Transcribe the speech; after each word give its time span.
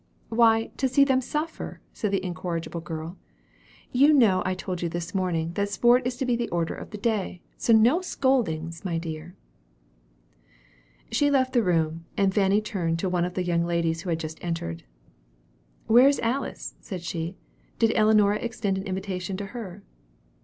"Why, 0.29 0.71
to 0.77 0.87
see 0.87 1.03
them 1.03 1.21
suffer," 1.21 1.79
said 1.93 2.09
the 2.09 2.25
incorrigible 2.25 2.81
girl. 2.81 3.17
"You 3.91 4.13
know 4.13 4.41
I 4.47 4.55
told 4.55 4.81
you 4.81 4.89
this 4.89 5.13
morning, 5.13 5.53
that 5.53 5.69
sport 5.69 6.07
is 6.07 6.17
to 6.17 6.25
be 6.25 6.35
the 6.35 6.49
order 6.49 6.73
of 6.73 6.89
the 6.89 6.97
day. 6.97 7.43
So 7.55 7.71
no 7.71 7.99
scoldings, 8.01 8.83
my 8.83 8.97
dear." 8.97 9.35
She 11.11 11.29
left 11.29 11.53
the 11.53 11.61
room, 11.61 12.05
and 12.17 12.33
Fanny 12.33 12.61
turned 12.61 12.97
to 12.97 13.09
one 13.09 13.25
of 13.25 13.35
the 13.35 13.43
ladies 13.57 14.01
who 14.01 14.09
had 14.09 14.19
just 14.19 14.43
entered. 14.43 14.85
"Where 15.85 16.07
is 16.07 16.19
Alice," 16.21 16.73
said 16.79 17.03
she. 17.03 17.35
"Did 17.77 17.91
not 17.95 17.97
Ellinora 17.99 18.37
extend 18.41 18.79
an 18.79 18.87
invitation 18.87 19.37
to 19.37 19.45
her?" 19.53 19.83